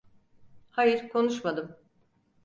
[0.69, 1.75] Hayır, konuşmadım.